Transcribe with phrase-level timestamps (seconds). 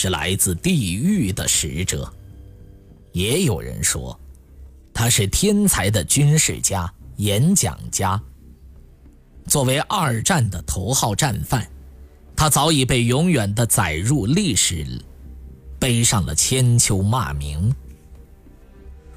[0.00, 2.08] 是来自地狱的使者，
[3.10, 4.16] 也有人说，
[4.94, 8.22] 他是天才的军事家、演讲家。
[9.48, 11.68] 作为二战的头号战犯，
[12.36, 14.86] 他早已被永远的载入历史，
[15.80, 17.74] 背上了千秋骂名。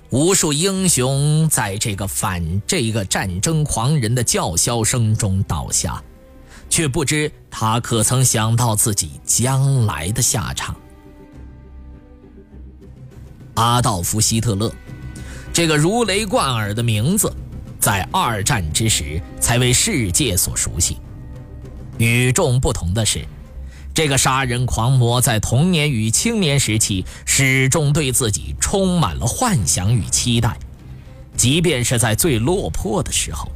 [0.09, 6.03] 无数英雄在这个反这个战争狂人的叫嚣声中倒下。
[6.71, 10.73] 却不知他可曾想到自己将来的下场。
[13.55, 14.73] 阿道夫·希特勒，
[15.51, 17.32] 这个如雷贯耳的名字，
[17.77, 20.98] 在二战之时才为世界所熟悉。
[21.98, 23.26] 与众不同的是，
[23.93, 30.57] 这个杀人狂魔在童年与青年时期始终对自己充满了幻想与期待，
[31.35, 33.51] 即便是在最落魄的时候。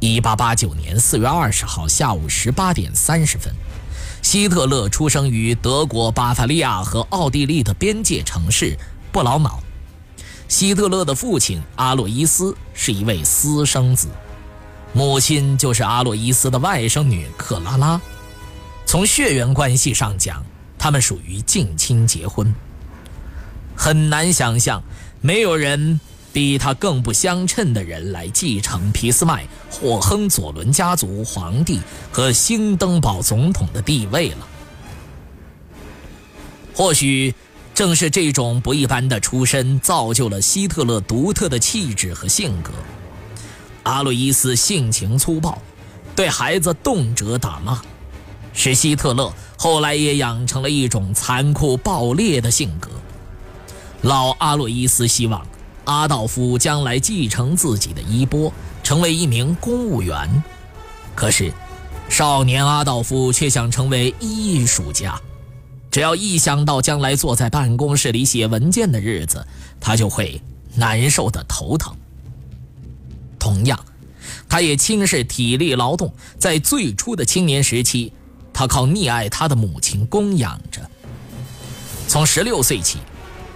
[0.00, 3.52] 一八八九年四月二十号下午十八点三十分，
[4.22, 8.74] 希特勒出生于德国巴伐利亚和奥地利的边界城市
[9.12, 9.62] 布劳瑙。
[10.48, 14.08] 希特勒的父亲阿洛伊斯是一位私生子，
[14.94, 18.00] 母亲就是阿洛伊斯的外甥女克拉拉。
[18.86, 20.42] 从血缘关系上讲，
[20.78, 22.54] 他们属于近亲结婚。
[23.76, 24.82] 很难想象，
[25.20, 26.00] 没有人。
[26.32, 31.80] 比他更不相称的人来继承俾斯麦、霍亨佐伦家族皇帝
[32.12, 34.46] 和兴登堡总统的地位了。
[36.72, 37.34] 或许
[37.74, 42.72] 正是这种不一般的出身，造就了希特勒独特的气质和性格。
[43.82, 45.60] 阿洛伊斯性情粗暴，
[46.14, 47.82] 对孩子动辄打骂，
[48.52, 52.88] 使希特勒后来也养成了一种残酷暴烈的性格。
[54.02, 55.44] 老阿洛伊斯希望。
[55.90, 60.42] 阿道夫将来继承自己的衣钵，成为一名公务员。
[61.16, 61.52] 可是，
[62.08, 65.20] 少年阿道夫却想成为艺术家。
[65.90, 69.44] 只要一想到将来坐在办公室里写文件的日子，
[69.80, 70.40] 他就会
[70.76, 71.92] 难受的头疼。
[73.36, 73.76] 同样，
[74.48, 76.14] 他也轻视体力劳动。
[76.38, 78.12] 在最初的青年时期，
[78.52, 80.88] 他靠溺爱他的母亲供养着。
[82.06, 82.98] 从十六岁起，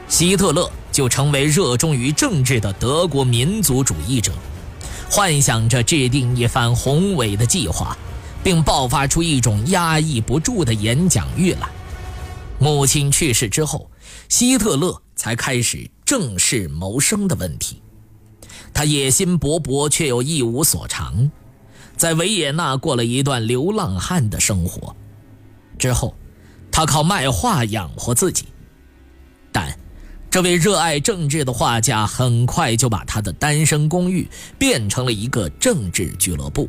[0.08, 0.68] 希特勒。
[0.94, 4.30] 就成为热衷于政治的德国民族主义者，
[5.10, 7.98] 幻想着制定一番宏伟的计划，
[8.44, 11.68] 并爆发出一种压抑不住的演讲欲来。
[12.60, 13.90] 母亲去世之后，
[14.28, 17.82] 希特勒才开始正式谋生的问题。
[18.72, 21.28] 他野心勃勃，却又一无所长，
[21.96, 24.94] 在维也纳过了一段流浪汉的生活。
[25.76, 26.14] 之后，
[26.70, 28.44] 他靠卖画养活自己，
[29.50, 29.76] 但。
[30.34, 34.28] 这位热爱政治的画家很快就把他的单身公寓
[34.58, 36.68] 变成了一个政治俱乐部，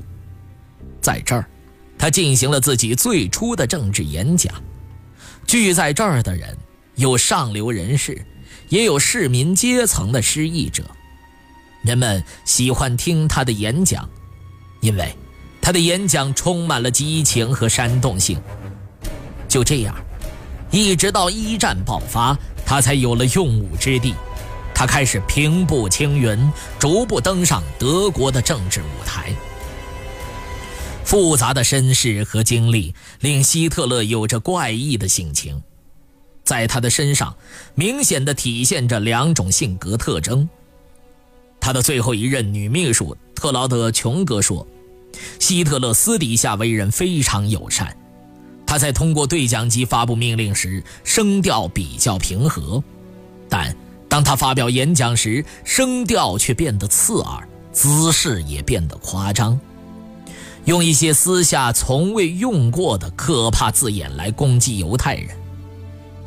[1.02, 1.44] 在这儿，
[1.98, 4.53] 他进行了自己最初的政治演讲。
[5.48, 6.56] 聚在这儿的人
[6.94, 8.24] 有上流人士，
[8.70, 10.84] 也有市民阶层的失意者。
[11.82, 14.08] 人们喜欢听他的演讲，
[14.80, 15.12] 因为
[15.59, 18.40] 他的演讲充满了激情和煽动性。
[19.50, 19.96] 就这样，
[20.70, 22.38] 一直到一战爆发。
[22.66, 24.16] 他才有了用武之地，
[24.74, 29.34] 他开始平步青云，逐步登上德国的政治舞台。
[31.03, 35.62] 复杂的身世和经历令希特勒有着怪异的性情，
[36.44, 37.36] 在他的身上
[37.76, 40.50] 明显的体现着两种性格特征。
[41.59, 44.66] 他的最后一任女秘书特劳德·琼格说
[45.40, 47.96] ：“希特勒私底下为人非常友善。”
[48.66, 52.84] 他在通过对讲机发布命令时，声调比较平和，
[53.47, 53.76] 但
[54.09, 59.59] 当他发表演讲时，声调却变得刺耳，姿势也变得夸张，
[60.66, 65.29] 用一些私下从未用过的可怕字眼来攻击犹太人。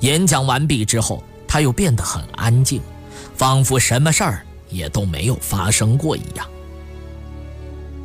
[0.00, 2.80] 演讲完毕之后，他又变得很安静，
[3.34, 6.46] 仿佛什么事儿也都没有发生过一样。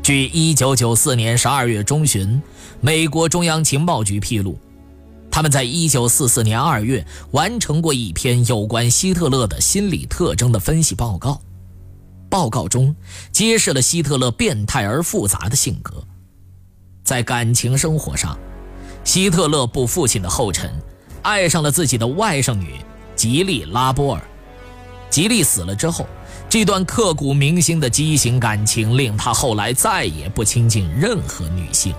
[0.03, 2.41] 据1994年12月中旬。
[2.81, 4.59] 美国中央情报局披露，
[5.31, 11.41] 他们在1944年2月完成过一篇有关希特勒的心理特征的分析报告。
[12.29, 12.93] 报告中
[13.31, 16.03] 揭示了希特勒变态而复杂的性格。
[17.05, 18.37] 在感情生活上，
[19.05, 20.69] 希特勒步父亲的后尘，
[21.21, 22.75] 爱上了自己的外甥女
[23.15, 24.21] 吉利拉波尔。
[25.09, 26.05] 吉利死了之后，
[26.53, 31.95] 这段刻骨铭心的畸形感情令他后来再也不亲近任何女性。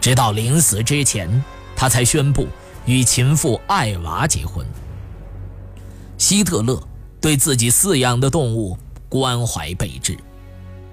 [0.00, 1.42] 直到临死之前，
[1.74, 2.46] 他才宣布
[2.86, 4.64] 与情妇艾娃结婚。
[6.18, 6.80] 希特勒
[7.20, 8.78] 对自己饲养的动物
[9.08, 10.16] 关怀备至，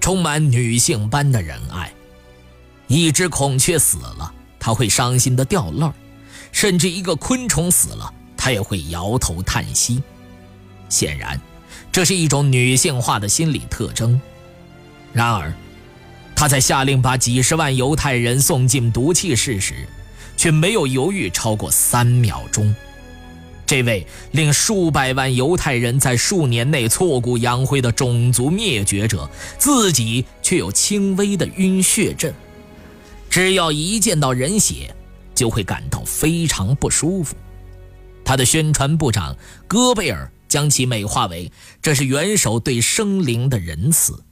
[0.01, 1.93] 充满女性般的仁爱。
[2.87, 5.87] 一只孔雀死了，他会伤心的掉泪；
[6.51, 10.01] 甚至一个昆虫死了，他也会摇头叹息。
[10.89, 11.39] 显然，
[11.91, 14.19] 这是一种女性化的心理特征。
[15.13, 15.53] 然而，
[16.35, 19.87] 他在下令把几十万犹太人送进毒气室时，
[20.37, 22.73] 却没有犹豫超过三秒钟。
[23.65, 32.33] 这位令数百万犹太人在数年内挫骨扬灰的种族灭绝者，自己却有轻微的晕血症。
[33.29, 34.95] 只要一见到人血，
[35.35, 37.35] 就会感到非常不舒服。
[38.25, 39.35] 他的宣传部长
[39.67, 41.49] 戈贝尔将其美化为
[41.81, 44.25] 这是元首对生灵的仁慈。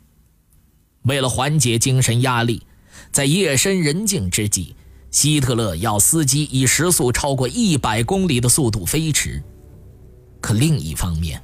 [1.03, 2.63] 为了缓解精神压力，
[3.11, 4.75] 在夜深人静之际，
[5.11, 9.41] 希特勒要司机以时速超过一百公里的速度飞驰。
[10.41, 11.41] 可另一方面，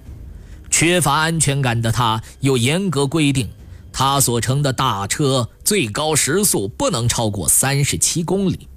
[0.69, 3.49] 缺乏安全感的他又严格规定，
[3.91, 8.67] 他所乘的大车最高时速不能超过三十七公里。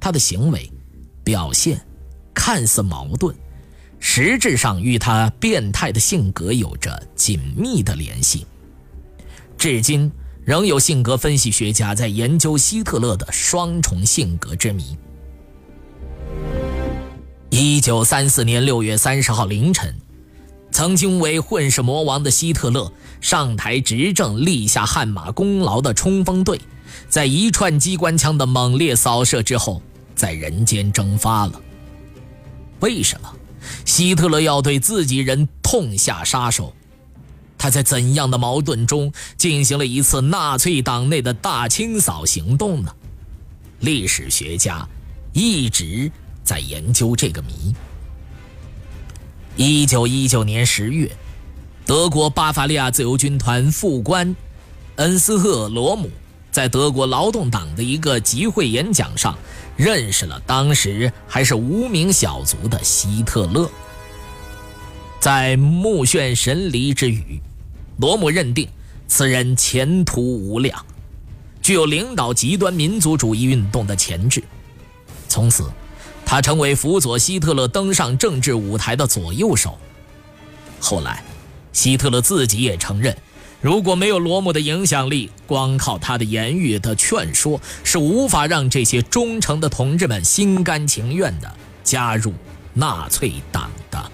[0.00, 0.68] 他的行为
[1.22, 1.80] 表现
[2.34, 3.36] 看似矛盾，
[4.00, 8.46] 实质上与他变态的性格有着紧密的联系。
[9.56, 10.10] 至今，
[10.42, 14.96] 仍有性格分析学家在研究希特勒的双重性格之谜。
[17.50, 19.94] 一九三四年六月三十号凌晨，
[20.72, 26.58] 曾经为混世魔王的希特勒上台执政、立下汗马功劳的冲锋队，
[27.08, 29.82] 在一串机关枪的猛烈扫射之后，
[30.14, 31.60] 在人间蒸发了。
[32.80, 33.30] 为什么
[33.84, 36.74] 希特勒要对自己人痛下杀手？
[37.58, 42.94] 他在怎样的矛盾中进行了一次纳粹党内的大清扫行动呢？
[43.80, 44.88] 历史学家
[45.32, 46.10] 一直
[46.42, 47.74] 在研究这个谜。
[49.56, 51.10] 一九一九年十月，
[51.84, 54.34] 德国巴伐利亚自由军团副官
[54.96, 56.10] 恩斯赫罗姆
[56.50, 59.38] 在德国劳动党的一个集会演讲上，
[59.76, 63.70] 认识了当时还是无名小卒的希特勒。
[65.18, 67.40] 在目眩神离之余。
[67.98, 68.66] 罗姆认定
[69.06, 70.82] 此人前途无量，
[71.60, 74.42] 具有领导极端民族主义运动的潜质。
[75.28, 75.70] 从此，
[76.24, 79.78] 他成为辅佐希特勒登上政治舞台的左右手。
[80.80, 81.22] 后来，
[81.74, 83.14] 希特勒自己也承认，
[83.60, 91.52] 如果没有罗姆的影响力，光靠他的言语的劝说是无法让这些忠诚的同志们心甘情愿的
[91.84, 92.32] 加入
[92.72, 94.10] 纳粹党的。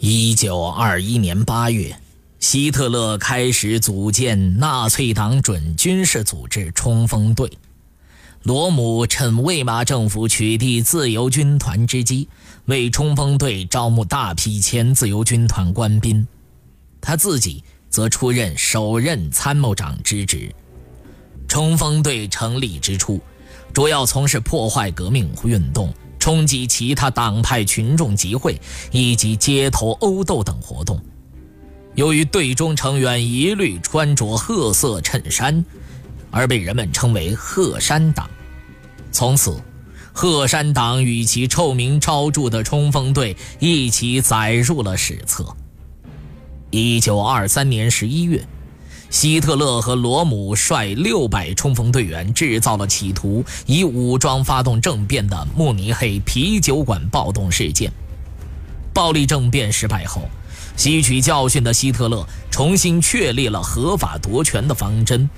[0.00, 1.96] 一九二一年八月。
[2.40, 7.50] 希特勒开始组建纳粹党准军事组织冲锋队，
[8.44, 12.28] 罗姆趁魏玛政府取缔自由军团之机，
[12.66, 16.28] 为冲锋队招募大批前自由军团官兵，
[17.00, 20.54] 他自己则出任首任参谋长之职。
[21.46, 23.20] 冲锋队成立之初，
[23.72, 28.60] 主要从事破坏革命运动、冲击其他党派群众集会
[28.92, 31.00] 以及街头殴斗等活动。
[31.94, 35.64] 由于队中成员一律穿着褐色衬衫，
[36.30, 38.28] 而被人们称为“褐衫党”。
[39.10, 39.60] 从此，
[40.12, 45.56] 褐衫党与其臭名昭著的冲锋队一起载入了史册。
[46.70, 48.44] 一九二三年十一月，
[49.08, 57.90] 希特勒和罗姆率六百冲锋队员制造了企图以武装发动政变的慕尼黑啤酒馆暴动事件。
[58.92, 60.28] 暴力政变失败后。
[60.76, 65.28] 吸取教训的希特勒重新确立了合法夺权的方针，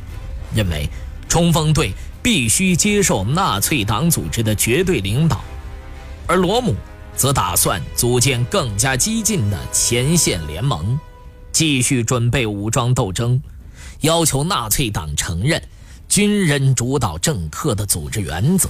[0.55, 0.87] 认为
[1.31, 5.41] 冲锋队必须接受纳粹党组织的绝对领导，
[6.27, 6.75] 而罗姆
[7.17, 11.01] 则打算组建更加激进的前线联盟，
[11.53, 13.41] 继续准备武装斗争，
[14.01, 15.63] 要求纳粹党承认
[16.09, 18.69] 军人主导政客的组织原则。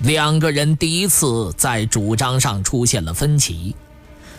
[0.00, 3.74] 两个人第一次在主张上出现了分歧。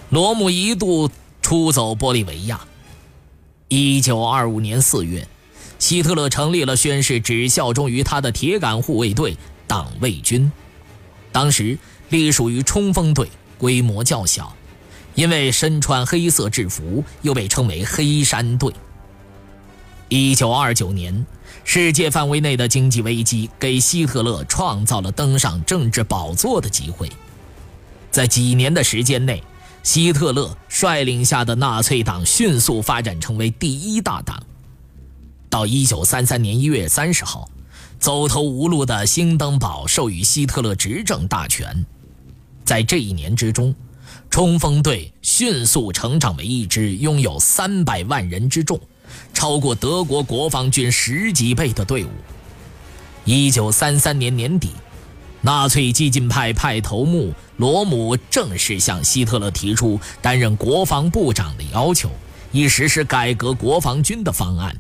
[0.10, 1.10] 罗姆一度
[1.42, 2.62] 出走玻利维亚。
[3.68, 5.28] 一九二五年四月，
[5.80, 10.52] 希特勒成立了宣誓只效忠于他的铁杆护卫队——党卫军。
[11.32, 11.78] 当时
[12.10, 13.28] 隶属于冲锋队，
[13.58, 14.56] 规模较小，
[15.16, 18.72] 因为身穿黑色制服，又被称为“黑山队”。
[20.10, 21.26] 一九二九年，
[21.64, 27.10] 世界范围内的经济危机给希特勒创造了登上政治宝座的机会。
[28.12, 29.42] 在几年的时间内，
[29.82, 34.42] 希特勒率领下的纳粹党迅速发展成为第一大党。
[35.50, 37.50] 到一九三三年一月三十号，
[38.00, 41.86] 走投无路的兴登堡授予希特勒执政大权。
[42.64, 43.74] 在这一年之中，
[44.30, 48.80] 冲锋队迅速成长为一支拥有三百万人之众。
[49.34, 52.10] 超过德国国防军十几倍的队伍。
[53.24, 54.70] 一九三三年年底，
[55.42, 62.10] 纳粹激进派派头目罗姆正式向希特勒提出担任国防部长的要求，
[62.52, 64.76] 以实施改革国防军的方案。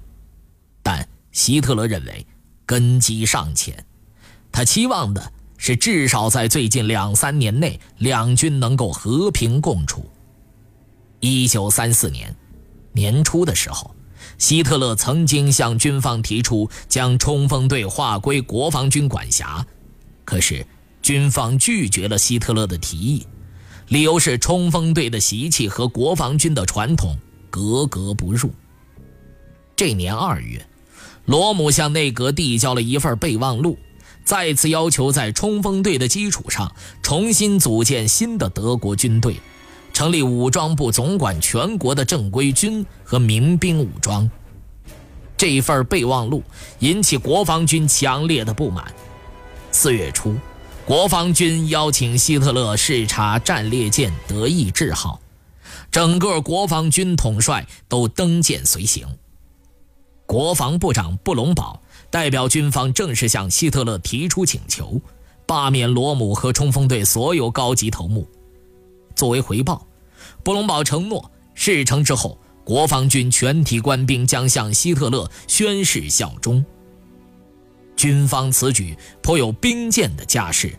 [0.82, 2.26] 但希特勒认为
[2.66, 3.86] 根基尚浅，
[4.52, 10.10] 他期望的是至少在最近两三年内两军能够和平共处。
[11.20, 12.36] 一九三四年
[12.94, 13.94] 年初的时候。
[14.38, 19.66] 希特勒曾经向军方提出将冲锋队划归国防军管辖，
[20.26, 20.66] 可是
[21.02, 23.26] 军方拒绝了希特勒的提议，
[23.88, 27.16] 理由是冲锋队的习气和国防军的传统
[27.50, 28.52] 格格不入。
[29.76, 30.66] 这年二月，
[31.26, 33.78] 罗姆向内阁递交了一份备忘录，
[34.26, 39.38] 再次要求在冲锋队的基础上重新组建新的德国军队。
[39.94, 44.30] 成立武装部，总管全国的正规军和民兵武装。
[45.38, 46.44] 这一份备忘录
[46.80, 48.94] 引起国防军强烈的不满。
[49.72, 50.36] 四月初，
[50.86, 55.20] 国防军邀请希特勒视察战列舰“德意志号”，
[55.90, 59.08] 整个国防军统帅都登舰随行。
[60.26, 61.82] 国防部长布隆堡
[62.16, 65.02] 代表军方正式向希特勒提出请求，
[65.46, 68.26] 罢免罗姆和冲锋队所有高级头目。
[69.14, 69.86] 作为回报，
[70.42, 76.64] 布隆堡承诺事成之后，国防军全体官兵将向希特勒宣誓效忠。
[77.98, 80.74] 军方此举颇有兵谏的架势，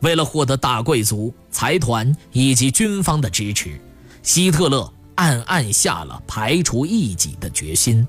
[0.00, 3.78] 为了获得大贵族、财团以及军方的支持，
[4.22, 8.08] 希特勒暗暗下了排除异己的决心。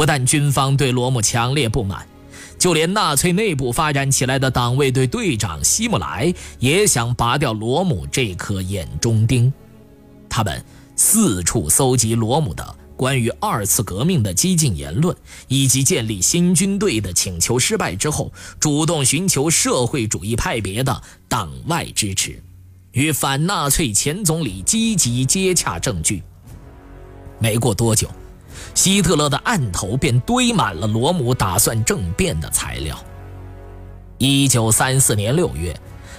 [0.00, 2.06] 不但军方对罗姆强烈不满。
[2.58, 9.52] 就连纳粹内部发展起来的党卫队队长希姆莱也想拔掉罗姆这颗眼中钉，
[10.26, 10.64] 他们
[10.96, 15.14] 四处搜集罗姆的关于二次革命的激进言论，
[15.48, 22.42] 以及建立新军队的请求失败之后，主动寻求社会主义派别的党外支持，
[22.92, 26.22] 与反纳粹前总理积极接洽证据。
[27.38, 28.10] 没过多久。
[28.74, 32.98] 希特勒的案头便堆满了罗姆打算政变的材料。
[34.18, 35.74] 一九三四年六月，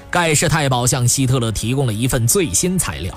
[0.09, 3.13] 盖世太保向希特勒提供了一份最新材料：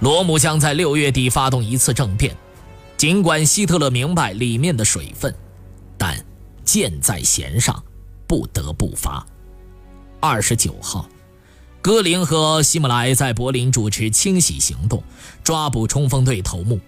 [0.00, 2.36] 罗姆将在六月底发动一次政变。
[2.96, 5.32] 尽管希特勒明白里面的水分，
[5.96, 6.16] 但
[6.64, 7.80] 箭在弦上，
[8.26, 9.24] 不得不发。
[10.18, 11.08] 二十九号，
[11.80, 15.00] 戈林和希姆莱在柏林主持清洗行动，
[15.44, 16.80] 抓捕冲锋队头目。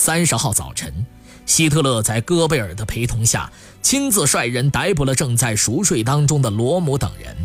[0.00, 1.04] 三十号早晨，
[1.44, 3.50] 希特勒在戈贝尔的陪同下，
[3.82, 7.36] 亲自率人逮捕了正在熟睡当中的罗姆等人。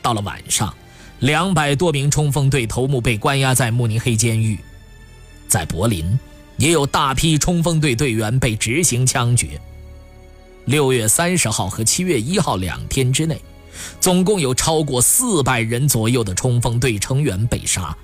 [0.00, 0.74] 到了晚上，
[1.18, 4.58] 两百多名冲锋队头目被关押在慕尼黑监狱。
[5.46, 6.18] 在柏林，
[6.56, 9.60] 也有大批冲锋队队员被执行枪决。
[10.64, 13.38] 六月三十号和七月一号两天之内，
[14.00, 17.94] 总共有超过四百人左右的冲锋队成员被杀。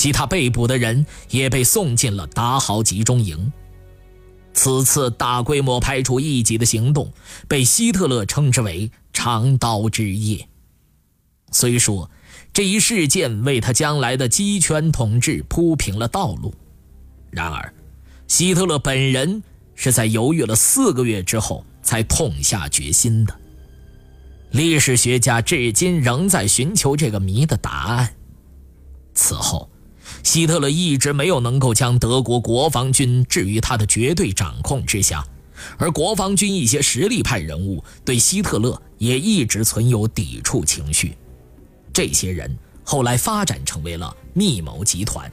[0.00, 3.52] 其他被捕的人也被送进了达豪集中营。
[4.54, 7.12] 此次大规模排除异己的行动
[7.46, 10.48] 被希特勒称之为“长刀之夜”。
[11.52, 12.10] 虽说
[12.50, 16.54] 这一事件为他将来的集权统治铺平了道路，
[17.30, 17.74] 然而，
[18.26, 19.42] 希特勒本人
[19.74, 23.38] 是在犹豫了四个月之后才痛下决心的。
[24.50, 28.14] 历史学家至今仍在寻求这个谜的答案。
[29.14, 29.69] 此后。
[30.22, 35.24] 希特勒一直没有能够将德国国防军置于他的绝对掌控之下，
[35.76, 41.16] 而国防军一些实力派人物对希特勒也一直存有抵触情绪。
[41.92, 45.30] 这些人后来发展成为了密谋集团，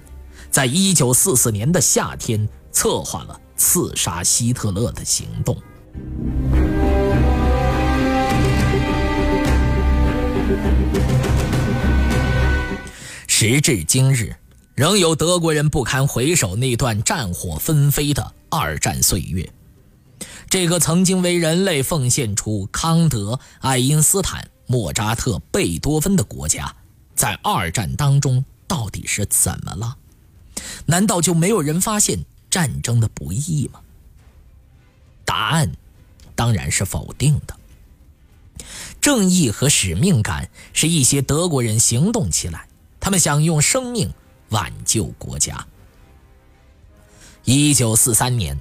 [0.49, 5.55] 在一九四四年的夏天策划了刺杀希特勒的行动。
[13.27, 14.35] 时至今日。
[14.77, 19.51] 仍有德国人不堪回首那段战火纷飞的二战岁月。
[20.51, 26.75] 这个曾经为人类奉献出康德、爱因斯坦、莫扎特、贝多芬的国家，
[27.15, 29.97] 在二战当中到底是怎么了？
[30.85, 33.79] 难道就没有人发现战争的不易吗？
[35.25, 35.71] 答案
[36.35, 37.57] 当然是否定的。
[39.01, 42.67] 正义和使命感使一些德国人行动起来，
[42.99, 44.13] 他们想用生命
[44.49, 45.65] 挽救国家。
[47.43, 48.59] 一九四三年，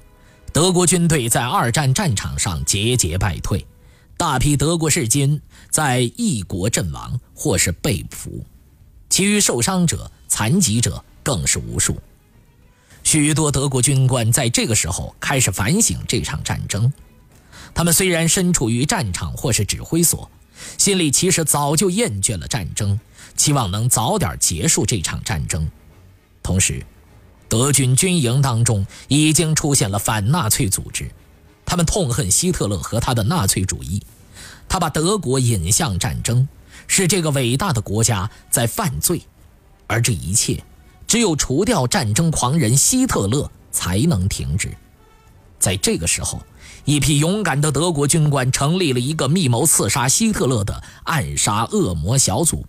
[0.52, 3.66] 德国军队在二战战场上节节败退，
[4.16, 5.40] 大批德国士军
[5.70, 8.44] 在异国阵亡或是被俘，
[9.10, 12.00] 其余受伤者、残疾者更是无数。
[13.02, 16.92] 许多德国军官在这个时候开始反省这场战争。
[17.74, 20.30] 他们虽然身处于战场或是指挥所，
[20.78, 22.98] 心里其实早就厌倦了战争，
[23.36, 25.68] 期望能早点结束这场战争。
[26.42, 26.84] 同时，
[27.48, 31.10] 德军军营当中已经出现了反纳粹组织，
[31.64, 34.02] 他们痛恨希特勒和他的纳粹主义，
[34.68, 36.48] 他把德国引向战争，
[36.86, 39.22] 是这个伟大的国家在犯罪，
[39.86, 40.62] 而这一切
[41.06, 44.76] 只有除掉战争狂人希特勒才能停止。
[45.58, 46.42] 在这个时候。
[46.86, 52.64] 一批勇敢的德国军官成立了一个密谋刺杀希特勒的暗杀恶魔小组，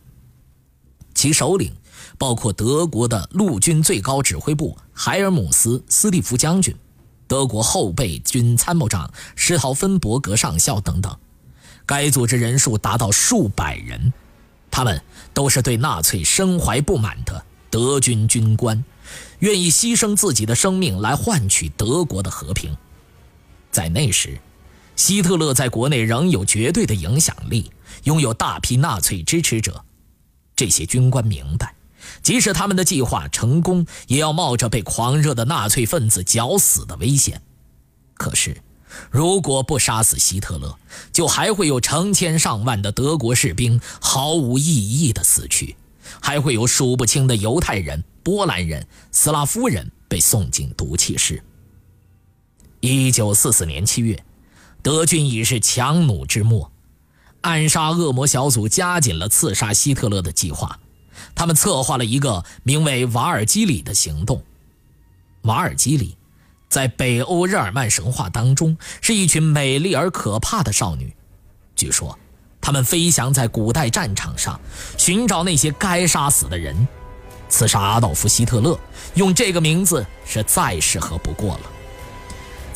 [1.14, 1.72] 其首领
[2.18, 6.76] 包括德国的陆军最高指挥部海尔姆斯·斯蒂夫将军、
[7.28, 11.16] 德国后备军参谋长施陶芬伯格上校等等。
[11.86, 14.12] 该组织人数达到数百人，
[14.72, 15.00] 他们
[15.32, 18.84] 都是对纳粹深怀不满的德军军官，
[19.40, 22.76] 愿意牺牲自己的生命来换取德国的和平。
[23.78, 24.40] 在那时，
[24.96, 27.72] 希特勒在国内仍有绝对的影响力，
[28.06, 29.86] 拥有大批纳粹支持者。
[30.56, 31.76] 这些军官明白，
[32.24, 37.40] 即使他们的计划成功，也要冒着被狂热的纳粹分子绞死的危险。
[38.16, 38.64] 可是，
[39.12, 40.76] 如果不杀死希特勒，
[41.14, 45.76] 就还会有成千上万的德国士兵毫无意义的死去，
[46.20, 51.44] 还会有数不清的犹太人、波兰人、斯拉夫人被送进毒气室。
[52.80, 54.24] 一九四四年七月，
[54.82, 56.72] 德军已是强弩之末，
[57.42, 60.80] 暗杀恶魔小组加紧了刺杀希特勒的计划。
[61.34, 64.44] 他们策划了一个名为“瓦尔基里”的行动。
[65.42, 66.16] 瓦尔基里，
[66.70, 71.16] 在北欧日耳曼神话当中是一群美丽而可怕的少女。
[71.76, 72.18] 据说，
[72.62, 74.60] 她们飞翔在古代战场上，
[74.98, 76.88] 寻找那些该杀死的人。
[77.50, 78.78] 刺杀阿道夫·希特勒，
[79.16, 81.72] 用这个名字是再适合不过了。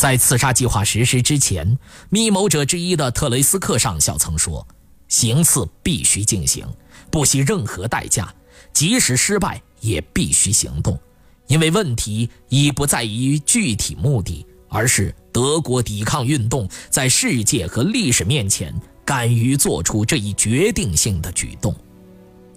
[0.02, 1.78] 在刺杀计划实施之前，
[2.10, 4.68] 密谋者之一的特雷斯克上校曾说
[5.08, 6.66] ：“行刺必须进行，
[7.12, 8.34] 不惜任何代价，
[8.74, 11.00] 即使失败也必须行动，
[11.46, 18.74] 因为问题已不在于具体目的，而是德国抵抗运动在世界和历史面前
[19.06, 21.76] 敢于做出这一决定性的举动。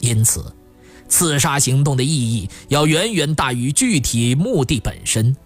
[0.00, 0.50] 因此，
[1.10, 5.36] 刺杀行动的意义要远远大于具体目的本身。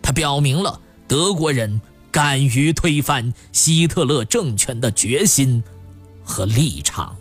[0.00, 5.62] 它表明了。”德国人敢于推翻希特勒政权的决心
[6.24, 7.16] 和立场。